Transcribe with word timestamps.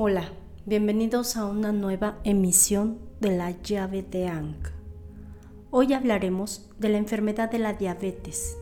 Hola, 0.00 0.28
bienvenidos 0.64 1.36
a 1.36 1.44
una 1.44 1.72
nueva 1.72 2.20
emisión 2.22 3.00
de 3.18 3.36
la 3.36 3.50
llave 3.62 4.04
de 4.04 4.28
Ankh. 4.28 4.68
Hoy 5.72 5.92
hablaremos 5.92 6.70
de 6.78 6.90
la 6.90 6.98
enfermedad 6.98 7.50
de 7.50 7.58
la 7.58 7.72
diabetes. 7.72 8.56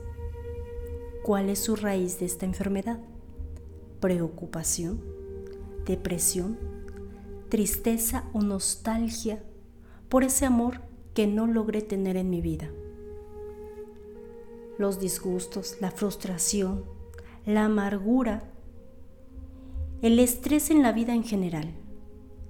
¿Cuál 1.23 1.51
es 1.51 1.59
su 1.59 1.77
raíz 1.77 2.19
de 2.19 2.25
esta 2.25 2.47
enfermedad? 2.47 3.01
¿Preocupación? 4.01 5.05
¿Depresión? 5.85 6.57
¿Tristeza 7.51 8.25
o 8.33 8.41
nostalgia 8.41 9.45
por 10.09 10.25
ese 10.25 10.47
amor 10.47 10.81
que 11.13 11.27
no 11.27 11.47
logré 11.47 11.83
tener 11.83 12.17
en 12.17 12.31
mi 12.31 12.41
vida? 12.41 12.71
Los 14.79 15.01
disgustos, 15.01 15.77
la 15.83 15.91
frustración, 15.91 16.87
la 17.45 17.67
amargura 17.67 18.56
el 20.03 20.19
estrés 20.19 20.71
en 20.71 20.83
la 20.83 20.93
vida 20.93 21.15
en 21.15 21.25
general, 21.25 21.73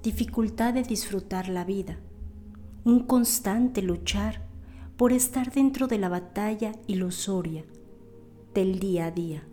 dificultad 0.03 0.75
de 0.75 0.83
disfrutar 0.83 1.49
la 1.49 1.65
vida, 1.65 2.01
un 2.83 3.07
constante 3.07 3.83
luchar 3.83 4.49
por 4.97 5.13
estar 5.13 5.53
dentro 5.53 5.87
de 5.87 5.99
la 5.99 6.09
batalla 6.09 6.73
ilusoria 6.89 7.65
del 8.53 8.81
día 8.81 9.07
a 9.07 9.11
día. 9.13 9.47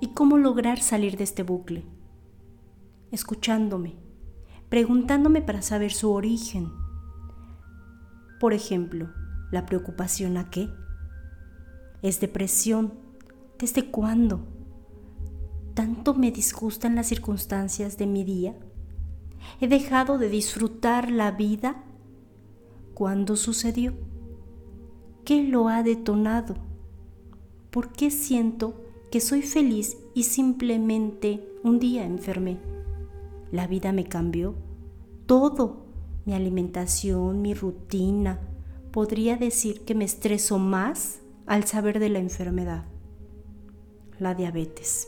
¿Y 0.00 0.08
cómo 0.08 0.36
lograr 0.36 0.78
salir 0.78 1.16
de 1.16 1.24
este 1.24 1.42
bucle? 1.42 1.86
Escuchándome, 3.12 3.96
preguntándome 4.68 5.40
para 5.40 5.62
saber 5.62 5.92
su 5.92 6.12
origen. 6.12 6.70
Por 8.40 8.52
ejemplo, 8.52 9.08
la 9.50 9.64
preocupación 9.64 10.36
a 10.36 10.50
qué? 10.50 10.68
¿Es 12.02 12.20
depresión? 12.20 12.92
¿Desde 13.58 13.90
cuándo? 13.90 14.57
Tanto 15.78 16.12
me 16.12 16.32
disgustan 16.32 16.96
las 16.96 17.06
circunstancias 17.06 17.96
de 17.98 18.08
mi 18.08 18.24
día? 18.24 18.56
¿He 19.60 19.68
dejado 19.68 20.18
de 20.18 20.28
disfrutar 20.28 21.08
la 21.08 21.30
vida? 21.30 21.84
¿Cuándo 22.94 23.36
sucedió? 23.36 23.92
¿Qué 25.24 25.44
lo 25.44 25.68
ha 25.68 25.84
detonado? 25.84 26.56
¿Por 27.70 27.92
qué 27.92 28.10
siento 28.10 28.74
que 29.12 29.20
soy 29.20 29.42
feliz 29.42 29.96
y 30.14 30.24
simplemente 30.24 31.48
un 31.62 31.78
día 31.78 32.04
enfermé? 32.04 32.58
La 33.52 33.68
vida 33.68 33.92
me 33.92 34.08
cambió. 34.08 34.56
Todo, 35.26 35.86
mi 36.24 36.34
alimentación, 36.34 37.40
mi 37.40 37.54
rutina. 37.54 38.40
Podría 38.90 39.36
decir 39.36 39.84
que 39.84 39.94
me 39.94 40.06
estreso 40.06 40.58
más 40.58 41.20
al 41.46 41.66
saber 41.66 42.00
de 42.00 42.08
la 42.08 42.18
enfermedad, 42.18 42.84
la 44.18 44.34
diabetes. 44.34 45.06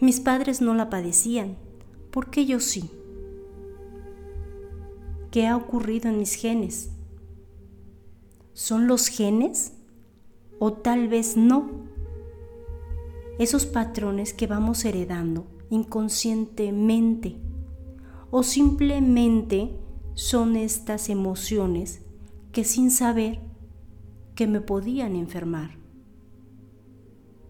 Mis 0.00 0.20
padres 0.20 0.60
no 0.60 0.74
la 0.74 0.90
padecían, 0.90 1.56
¿por 2.10 2.30
qué 2.30 2.44
yo 2.44 2.60
sí? 2.60 2.90
¿Qué 5.30 5.46
ha 5.46 5.56
ocurrido 5.56 6.10
en 6.10 6.18
mis 6.18 6.34
genes? 6.34 6.90
¿Son 8.52 8.86
los 8.86 9.08
genes? 9.08 9.72
¿O 10.58 10.72
tal 10.74 11.08
vez 11.08 11.36
no? 11.36 11.70
Esos 13.38 13.64
patrones 13.66 14.34
que 14.34 14.46
vamos 14.46 14.84
heredando 14.84 15.46
inconscientemente 15.70 17.36
o 18.30 18.42
simplemente 18.42 19.76
son 20.14 20.56
estas 20.56 21.08
emociones 21.08 22.02
que 22.52 22.64
sin 22.64 22.90
saber 22.90 23.40
que 24.34 24.46
me 24.46 24.60
podían 24.60 25.16
enfermar 25.16 25.85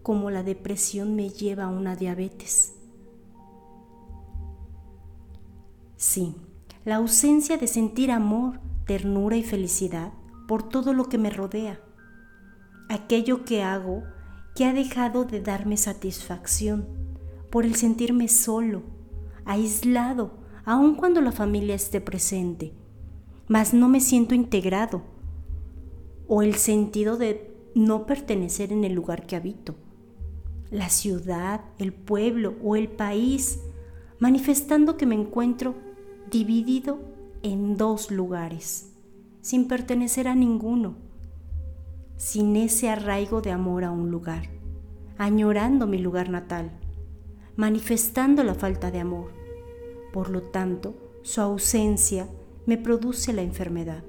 como 0.07 0.31
la 0.31 0.41
depresión 0.41 1.17
me 1.17 1.27
lleva 1.31 1.65
a 1.65 1.67
una 1.67 1.97
diabetes. 1.97 2.75
Sí, 5.97 6.33
la 6.85 6.95
ausencia 6.95 7.57
de 7.57 7.67
sentir 7.67 8.11
amor, 8.11 8.61
ternura 8.85 9.35
y 9.35 9.43
felicidad 9.43 10.13
por 10.47 10.63
todo 10.63 10.93
lo 10.93 11.09
que 11.09 11.17
me 11.17 11.29
rodea. 11.29 11.81
Aquello 12.87 13.43
que 13.43 13.63
hago 13.63 14.05
que 14.55 14.63
ha 14.63 14.71
dejado 14.71 15.25
de 15.25 15.41
darme 15.41 15.75
satisfacción 15.75 16.87
por 17.51 17.65
el 17.65 17.75
sentirme 17.75 18.29
solo, 18.29 18.83
aislado, 19.43 20.37
aun 20.63 20.95
cuando 20.95 21.19
la 21.19 21.33
familia 21.33 21.75
esté 21.75 21.99
presente, 21.99 22.71
mas 23.49 23.73
no 23.73 23.89
me 23.89 23.99
siento 23.99 24.35
integrado, 24.35 25.01
o 26.29 26.43
el 26.43 26.55
sentido 26.55 27.17
de 27.17 27.53
no 27.75 28.05
pertenecer 28.05 28.71
en 28.71 28.85
el 28.85 28.93
lugar 28.93 29.27
que 29.27 29.35
habito 29.35 29.75
la 30.71 30.89
ciudad, 30.89 31.61
el 31.77 31.93
pueblo 31.93 32.55
o 32.63 32.75
el 32.75 32.89
país, 32.89 33.59
manifestando 34.19 34.97
que 34.97 35.05
me 35.05 35.15
encuentro 35.15 35.75
dividido 36.29 36.99
en 37.43 37.77
dos 37.77 38.11
lugares, 38.11 38.91
sin 39.41 39.67
pertenecer 39.67 40.27
a 40.27 40.35
ninguno, 40.35 40.95
sin 42.17 42.55
ese 42.55 42.89
arraigo 42.89 43.41
de 43.41 43.51
amor 43.51 43.83
a 43.83 43.91
un 43.91 44.11
lugar, 44.11 44.49
añorando 45.17 45.87
mi 45.87 45.99
lugar 45.99 46.29
natal, 46.29 46.71
manifestando 47.55 48.43
la 48.43 48.55
falta 48.55 48.91
de 48.91 48.99
amor. 48.99 49.31
Por 50.11 50.29
lo 50.29 50.43
tanto, 50.43 50.95
su 51.21 51.41
ausencia 51.41 52.27
me 52.65 52.77
produce 52.77 53.33
la 53.33 53.41
enfermedad, 53.43 54.03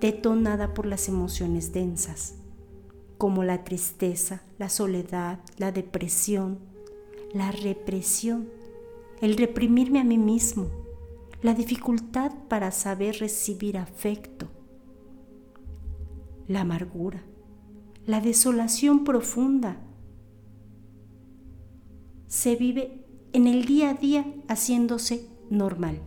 detonada 0.00 0.74
por 0.74 0.86
las 0.86 1.08
emociones 1.08 1.72
densas 1.72 2.38
como 3.18 3.42
la 3.42 3.64
tristeza, 3.64 4.42
la 4.58 4.68
soledad, 4.68 5.40
la 5.58 5.72
depresión, 5.72 6.60
la 7.34 7.50
represión, 7.50 8.48
el 9.20 9.36
reprimirme 9.36 10.00
a 10.00 10.04
mí 10.04 10.16
mismo, 10.16 10.68
la 11.42 11.54
dificultad 11.54 12.32
para 12.48 12.70
saber 12.70 13.16
recibir 13.18 13.76
afecto, 13.76 14.48
la 16.46 16.60
amargura, 16.60 17.22
la 18.06 18.20
desolación 18.20 19.04
profunda. 19.04 19.80
Se 22.28 22.56
vive 22.56 23.04
en 23.32 23.46
el 23.46 23.64
día 23.64 23.90
a 23.90 23.94
día 23.94 24.26
haciéndose 24.48 25.28
normal. 25.50 26.00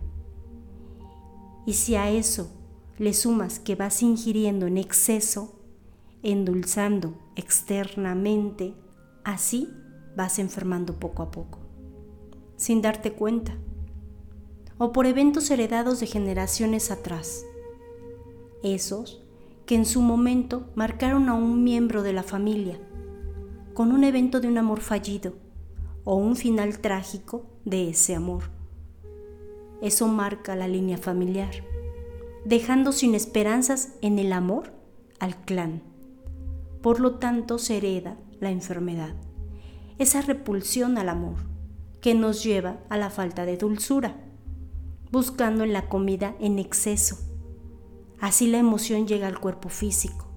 Y 1.66 1.74
si 1.74 1.94
a 1.94 2.10
eso 2.10 2.50
le 2.98 3.12
sumas 3.12 3.58
que 3.58 3.76
vas 3.76 4.02
ingiriendo 4.02 4.66
en 4.66 4.78
exceso, 4.78 5.61
endulzando 6.22 7.14
externamente, 7.36 8.74
así 9.24 9.68
vas 10.16 10.38
enfermando 10.38 10.98
poco 10.98 11.22
a 11.22 11.30
poco, 11.30 11.58
sin 12.56 12.82
darte 12.82 13.12
cuenta, 13.12 13.56
o 14.78 14.92
por 14.92 15.06
eventos 15.06 15.50
heredados 15.50 16.00
de 16.00 16.06
generaciones 16.06 16.90
atrás, 16.90 17.44
esos 18.62 19.22
que 19.66 19.74
en 19.74 19.86
su 19.86 20.00
momento 20.00 20.70
marcaron 20.74 21.28
a 21.28 21.34
un 21.34 21.64
miembro 21.64 22.02
de 22.02 22.12
la 22.12 22.22
familia, 22.22 22.78
con 23.74 23.92
un 23.92 24.04
evento 24.04 24.40
de 24.40 24.48
un 24.48 24.58
amor 24.58 24.80
fallido 24.80 25.34
o 26.04 26.16
un 26.16 26.36
final 26.36 26.78
trágico 26.80 27.46
de 27.64 27.88
ese 27.90 28.14
amor. 28.14 28.44
Eso 29.80 30.08
marca 30.08 30.54
la 30.54 30.68
línea 30.68 30.98
familiar, 30.98 31.52
dejando 32.44 32.92
sin 32.92 33.14
esperanzas 33.14 33.94
en 34.02 34.18
el 34.18 34.32
amor 34.32 34.72
al 35.18 35.36
clan 35.44 35.91
por 36.82 37.00
lo 37.00 37.14
tanto 37.14 37.58
se 37.58 37.76
hereda 37.78 38.16
la 38.40 38.50
enfermedad. 38.50 39.14
Esa 39.98 40.20
repulsión 40.20 40.98
al 40.98 41.08
amor 41.08 41.36
que 42.00 42.14
nos 42.14 42.42
lleva 42.42 42.80
a 42.90 42.98
la 42.98 43.08
falta 43.08 43.46
de 43.46 43.56
dulzura, 43.56 44.16
buscando 45.12 45.62
en 45.62 45.72
la 45.72 45.88
comida 45.88 46.34
en 46.40 46.58
exceso. 46.58 47.18
Así 48.20 48.48
la 48.48 48.58
emoción 48.58 49.06
llega 49.06 49.28
al 49.28 49.38
cuerpo 49.38 49.68
físico. 49.68 50.28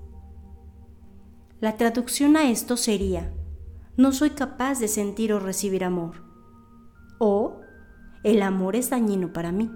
La 1.59 1.77
traducción 1.77 2.37
a 2.37 2.49
esto 2.51 2.77
sería, 2.77 3.33
no 3.97 4.11
soy 4.11 4.31
capaz 4.31 4.79
de 4.79 4.87
sentir 4.87 5.33
o 5.33 5.39
recibir 5.39 5.83
amor. 5.83 6.23
O, 7.17 7.61
el 8.23 8.41
amor 8.43 8.75
es 8.75 8.89
dañino 8.89 9.33
para 9.33 9.51
mí. 9.51 9.71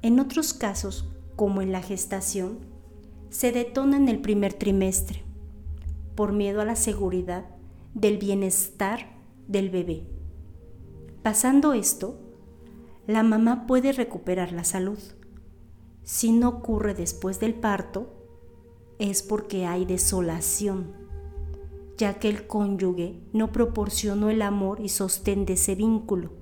En 0.00 0.20
otros 0.20 0.54
casos, 0.54 1.12
como 1.36 1.60
en 1.60 1.72
la 1.72 1.82
gestación, 1.82 2.71
se 3.32 3.50
detona 3.50 3.96
en 3.96 4.10
el 4.10 4.20
primer 4.20 4.52
trimestre 4.52 5.22
por 6.14 6.32
miedo 6.32 6.60
a 6.60 6.66
la 6.66 6.76
seguridad 6.76 7.46
del 7.94 8.18
bienestar 8.18 9.16
del 9.48 9.70
bebé. 9.70 10.06
Pasando 11.22 11.72
esto, 11.72 12.20
la 13.06 13.22
mamá 13.22 13.66
puede 13.66 13.92
recuperar 13.92 14.52
la 14.52 14.64
salud. 14.64 14.98
Si 16.02 16.30
no 16.30 16.50
ocurre 16.50 16.92
después 16.92 17.40
del 17.40 17.54
parto, 17.54 18.12
es 18.98 19.22
porque 19.22 19.64
hay 19.64 19.86
desolación, 19.86 20.92
ya 21.96 22.18
que 22.18 22.28
el 22.28 22.46
cónyuge 22.46 23.18
no 23.32 23.50
proporcionó 23.50 24.28
el 24.28 24.42
amor 24.42 24.78
y 24.78 24.90
sostén 24.90 25.46
de 25.46 25.54
ese 25.54 25.74
vínculo. 25.74 26.32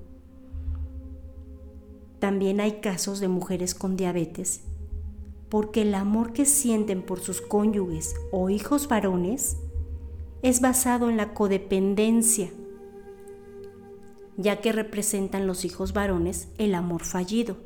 También 2.19 2.59
hay 2.59 2.81
casos 2.81 3.21
de 3.21 3.29
mujeres 3.29 3.75
con 3.75 3.95
diabetes 3.95 4.65
porque 5.51 5.83
el 5.83 5.93
amor 5.93 6.33
que 6.33 6.45
sienten 6.45 7.03
por 7.03 7.19
sus 7.19 7.41
cónyuges 7.41 8.15
o 8.31 8.49
hijos 8.49 8.87
varones 8.87 9.57
es 10.41 10.61
basado 10.61 11.11
en 11.11 11.17
la 11.17 11.35
codependencia 11.35 12.49
ya 14.37 14.61
que 14.61 14.71
representan 14.71 15.47
los 15.47 15.65
hijos 15.65 15.93
varones 15.93 16.47
el 16.57 16.73
amor 16.75 17.03
fallido, 17.03 17.57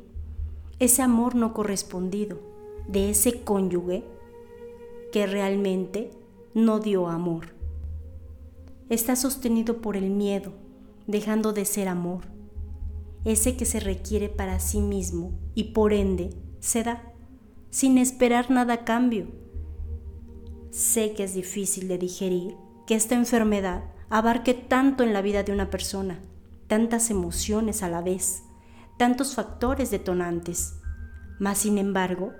ese 0.78 1.02
amor 1.02 1.34
no 1.34 1.54
correspondido 1.54 2.38
de 2.86 3.10
ese 3.10 3.40
cónyuge 3.40 4.04
que 5.12 5.26
realmente 5.26 6.10
no 6.54 6.78
dio 6.78 7.08
amor. 7.08 7.54
Está 8.90 9.16
sostenido 9.16 9.80
por 9.80 9.96
el 9.96 10.10
miedo, 10.10 10.52
dejando 11.06 11.52
de 11.52 11.64
ser 11.64 11.88
amor, 11.88 12.24
ese 13.24 13.56
que 13.56 13.64
se 13.64 13.80
requiere 13.80 14.28
para 14.28 14.60
sí 14.60 14.80
mismo 14.80 15.32
y 15.54 15.72
por 15.72 15.92
ende 15.92 16.30
se 16.60 16.82
da, 16.82 17.12
sin 17.76 17.98
esperar 17.98 18.50
nada 18.50 18.72
a 18.72 18.84
cambio. 18.86 19.26
Sé 20.70 21.12
que 21.12 21.24
es 21.24 21.34
difícil 21.34 21.88
de 21.88 21.98
digerir 21.98 22.56
que 22.86 22.94
esta 22.94 23.16
enfermedad 23.16 23.84
abarque 24.08 24.54
tanto 24.54 25.04
en 25.04 25.12
la 25.12 25.20
vida 25.20 25.42
de 25.42 25.52
una 25.52 25.68
persona, 25.68 26.18
tantas 26.68 27.10
emociones 27.10 27.82
a 27.82 27.90
la 27.90 28.00
vez, 28.00 28.44
tantos 28.96 29.34
factores 29.34 29.90
detonantes. 29.90 30.76
Mas, 31.38 31.58
sin 31.58 31.76
embargo, 31.76 32.32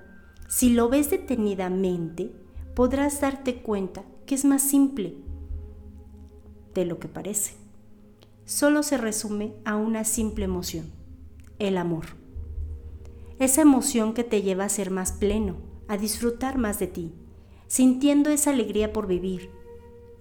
si 0.48 0.70
lo 0.70 0.88
ves 0.88 1.10
detenidamente, 1.10 2.32
podrás 2.74 3.20
darte 3.20 3.56
cuenta 3.56 4.04
que 4.24 4.36
es 4.36 4.46
más 4.46 4.62
simple 4.62 5.18
de 6.72 6.86
lo 6.86 6.98
que 6.98 7.08
parece. 7.08 7.56
Solo 8.46 8.82
se 8.82 8.96
resume 8.96 9.52
a 9.66 9.76
una 9.76 10.04
simple 10.04 10.46
emoción, 10.46 10.90
el 11.58 11.76
amor. 11.76 12.25
Esa 13.38 13.62
emoción 13.62 14.14
que 14.14 14.24
te 14.24 14.42
lleva 14.42 14.64
a 14.64 14.68
ser 14.70 14.90
más 14.90 15.12
pleno, 15.12 15.56
a 15.88 15.98
disfrutar 15.98 16.56
más 16.56 16.78
de 16.78 16.86
ti, 16.86 17.12
sintiendo 17.66 18.30
esa 18.30 18.50
alegría 18.50 18.92
por 18.92 19.06
vivir, 19.06 19.50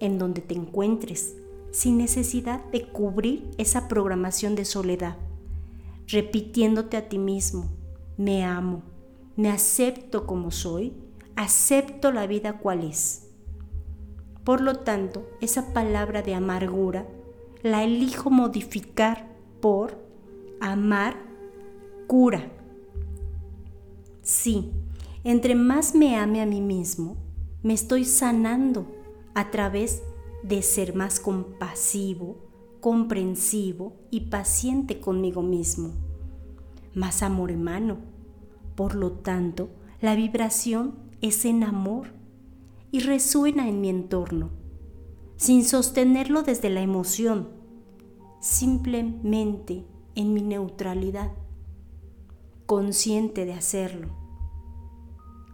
en 0.00 0.18
donde 0.18 0.42
te 0.42 0.54
encuentres, 0.54 1.36
sin 1.70 1.98
necesidad 1.98 2.64
de 2.66 2.88
cubrir 2.88 3.50
esa 3.58 3.88
programación 3.88 4.54
de 4.54 4.64
soledad, 4.64 5.16
repitiéndote 6.06 6.96
a 6.96 7.08
ti 7.08 7.18
mismo, 7.18 7.68
me 8.16 8.44
amo, 8.44 8.82
me 9.36 9.50
acepto 9.50 10.26
como 10.26 10.50
soy, 10.50 10.94
acepto 11.36 12.12
la 12.12 12.26
vida 12.26 12.58
cual 12.58 12.84
es. 12.84 13.30
Por 14.44 14.60
lo 14.60 14.76
tanto, 14.76 15.28
esa 15.40 15.72
palabra 15.72 16.22
de 16.22 16.34
amargura 16.34 17.06
la 17.62 17.82
elijo 17.82 18.30
modificar 18.30 19.28
por 19.60 19.98
amar 20.60 21.16
cura. 22.06 22.52
Sí, 24.26 24.72
entre 25.22 25.54
más 25.54 25.94
me 25.94 26.16
ame 26.16 26.42
a 26.42 26.46
mí 26.46 26.60
mismo, 26.60 27.16
me 27.62 27.74
estoy 27.74 28.04
sanando 28.04 28.84
a 29.36 29.52
través 29.52 30.02
de 30.42 30.62
ser 30.62 30.96
más 30.96 31.20
compasivo, 31.20 32.36
comprensivo 32.80 33.92
y 34.10 34.22
paciente 34.22 34.98
conmigo 34.98 35.42
mismo. 35.42 35.92
Más 36.92 37.22
amor 37.22 37.52
hermano. 37.52 37.98
Por 38.74 38.96
lo 38.96 39.12
tanto, 39.12 39.68
la 40.00 40.16
vibración 40.16 40.96
es 41.20 41.44
en 41.44 41.62
amor 41.62 42.08
y 42.90 42.98
resuena 42.98 43.68
en 43.68 43.80
mi 43.80 43.90
entorno, 43.90 44.50
sin 45.36 45.64
sostenerlo 45.64 46.42
desde 46.42 46.68
la 46.68 46.80
emoción, 46.80 47.50
simplemente 48.40 49.84
en 50.16 50.34
mi 50.34 50.42
neutralidad, 50.42 51.30
consciente 52.66 53.44
de 53.44 53.54
hacerlo, 53.54 54.08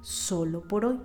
solo 0.02 0.66
por 0.66 0.86
hoy. 0.86 1.00